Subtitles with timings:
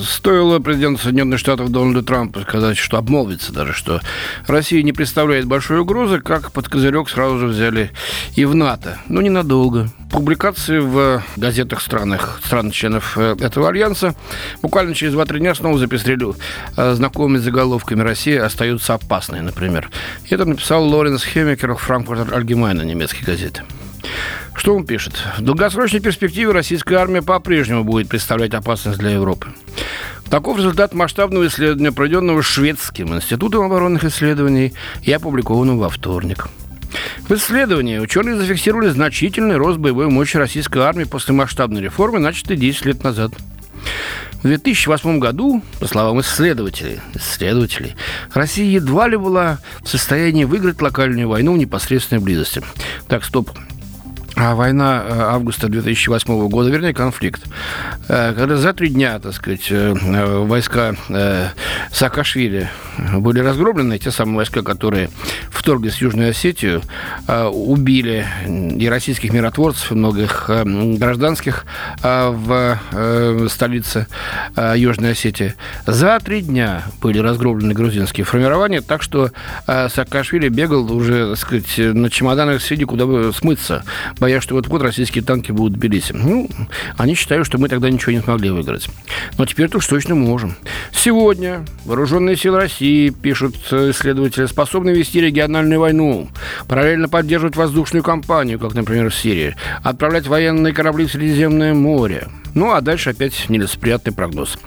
[0.00, 4.00] Стоило президенту Соединенных Штатов Дональду Трампу сказать, что обмолвится даже, что
[4.46, 7.90] Россия не представляет большой угрозы, как под козырек сразу же взяли
[8.34, 8.98] и в НАТО.
[9.08, 9.88] Но ненадолго.
[10.10, 14.14] Публикации в газетах странах, стран-членов э, этого альянса
[14.62, 16.34] буквально через 2-3 дня снова запестрели
[16.76, 19.90] э, знакомыми заголовками «Россия остаются опасной», например.
[20.30, 23.62] Это написал Лоренс Хемекер Франкфуртер Альгемайна немецкой газеты.
[24.58, 25.14] Что он пишет?
[25.38, 29.46] В долгосрочной перспективе российская армия по-прежнему будет представлять опасность для Европы.
[30.28, 36.48] Таков результат масштабного исследования, проведенного Шведским институтом оборонных исследований и опубликованного во вторник.
[37.28, 42.84] В исследовании ученые зафиксировали значительный рост боевой мощи российской армии после масштабной реформы, начатой 10
[42.84, 43.32] лет назад.
[44.42, 47.94] В 2008 году, по словам исследователей, исследователей,
[48.34, 52.60] Россия едва ли была в состоянии выиграть локальную войну в непосредственной близости.
[53.06, 53.50] Так, стоп.
[54.40, 57.42] А война э, августа 2008 года, вернее, конфликт,
[58.08, 59.94] э, когда за три дня, так сказать, э,
[60.44, 60.94] войска
[61.90, 62.70] Саакашвили
[63.16, 65.10] были разгромлены, те самые войска, которые
[65.50, 66.82] вторглись в Южную Осетию,
[67.28, 71.64] убили и российских миротворцев, и многих гражданских
[72.02, 72.78] в
[73.48, 74.06] столице
[74.56, 75.54] Южной Осетии.
[75.86, 79.30] За три дня были разгромлены грузинские формирования, так что
[79.66, 83.84] Саакашвили бегал уже, так сказать, на чемоданах среди куда бы смыться,
[84.28, 86.12] боясь, что вот-вот российские танки будут в Тбилиси.
[86.12, 86.50] Ну,
[86.98, 88.86] они считают, что мы тогда ничего не смогли выиграть.
[89.38, 90.54] Но теперь-то уж точно можем.
[90.92, 96.28] Сегодня вооруженные силы России, пишут исследователи, способны вести региональную войну,
[96.66, 102.28] параллельно поддерживать воздушную кампанию, как, например, в Сирии, отправлять военные корабли в Средиземное море.
[102.54, 104.58] Ну, а дальше опять нелицеприятный прогноз.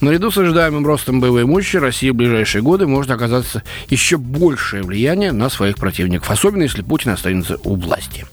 [0.00, 5.32] Наряду с ожидаемым ростом боевой мощи Россия в ближайшие годы может оказаться еще большее влияние
[5.32, 8.26] на своих противников, особенно если Путин останется у власти.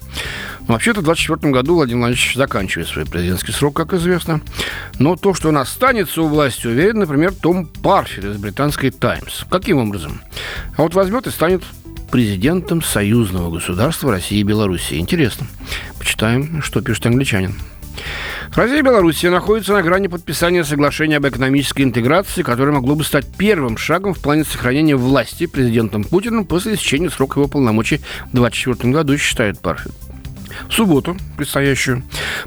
[0.67, 4.41] Вообще-то в 2024 году Владимир Владимирович заканчивает свой президентский срок, как известно.
[4.97, 9.43] Но то, что он останется у власти, уверен, например, Том Парфер из британской «Таймс».
[9.49, 10.21] Каким образом?
[10.77, 11.63] А вот возьмет и станет
[12.11, 14.99] президентом союзного государства России и Белоруссии.
[14.99, 15.47] Интересно.
[15.97, 17.55] Почитаем, что пишет англичанин.
[18.55, 23.25] Россия и Белоруссия находятся на грани подписания соглашения об экономической интеграции, которое могло бы стать
[23.35, 28.93] первым шагом в плане сохранения власти президентом Путиным после истечения срока его полномочий в 2024
[28.93, 29.91] году, считает Парфит.
[30.67, 32.03] В субботу, предстоящую,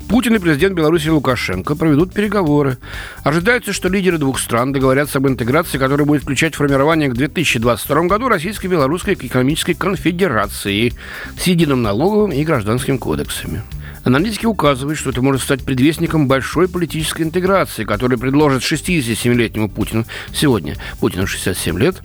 [0.08, 2.78] Путин и президент Беларуси Лукашенко проведут переговоры.
[3.22, 8.28] Ожидается, что лидеры двух стран договорятся об интеграции, которая будет включать формирование к 2022 году
[8.28, 10.92] Российско-Белорусской экономической конфедерации
[11.38, 13.62] с единым налоговым и гражданским кодексами.
[14.04, 20.76] Аналитики указывают, что это может стать предвестником большой политической интеграции, которая предложит 67-летнему Путину сегодня,
[21.00, 22.02] Путину 67 лет,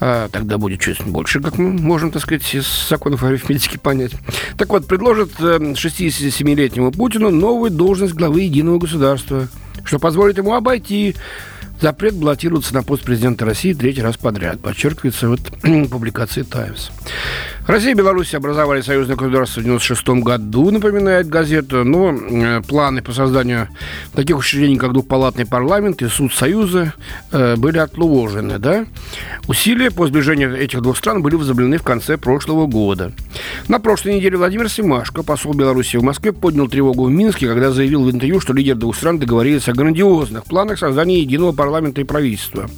[0.00, 4.12] а тогда будет чуть больше, как мы можем, так сказать, из законов арифметики понять.
[4.56, 9.48] Так вот, предложит 67-летнему э, Путину новую должность главы единого государства,
[9.84, 11.16] что позволит ему обойти
[11.84, 15.40] запрет баллотироваться на пост президента России третий раз подряд, подчеркивается вот
[15.90, 16.88] публикации «Таймс».
[17.66, 23.12] Россия и Беларусь образовали союзное государство в 1996 году, напоминает газета, но э, планы по
[23.12, 23.68] созданию
[24.14, 26.94] таких учреждений, как двухпалатный парламент и суд Союза,
[27.32, 28.58] э, были отложены.
[28.58, 28.86] Да?
[29.46, 33.12] Усилия по сближению этих двух стран были возобновлены в конце прошлого года.
[33.66, 38.04] На прошлой неделе Владимир Симашко, посол Беларуси в Москве, поднял тревогу в Минске, когда заявил
[38.04, 42.68] в интервью, что лидеры двух стран договорились о грандиозных планах создания единого парламента и правительства.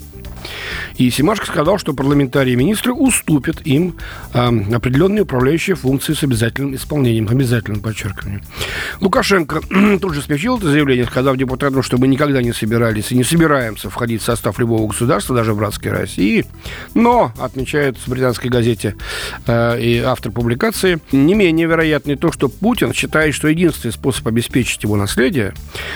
[0.99, 3.97] И Симашко сказал, что парламентарии и министры уступят им
[4.33, 8.43] э, определенные управляющие функции с обязательным исполнением, обязательным подчеркиванием.
[9.01, 9.61] Лукашенко
[10.01, 13.91] тут же смягчил это заявление, сказав депутатам, что мы никогда не собирались и не собираемся
[13.91, 16.47] входить в состав любого государства, даже братской России.
[16.95, 18.97] Но, отмечает в британской газете
[19.47, 24.83] э, и автор публикации, не менее вероятно то, что Путин считает, что единственный способ обеспечить
[24.83, 25.53] его наследие,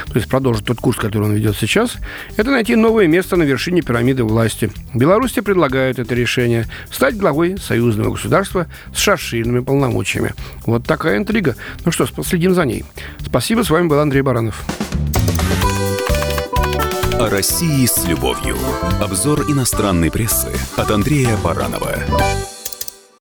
[0.07, 1.97] то есть продолжить тот курс, который он ведет сейчас,
[2.37, 4.71] это найти новое место на вершине пирамиды власти.
[4.95, 10.35] Беларуси предлагают это решение– стать главой союзного государства с шарширными полномочиями.
[10.67, 11.57] Вот такая интрига.
[11.85, 12.85] Ну что, последим за ней.
[13.25, 14.65] Спасибо, с вами был Андрей Баранов.
[17.21, 18.57] О России с любовью.
[19.01, 21.95] Обзор иностранной прессы от Андрея Баранова.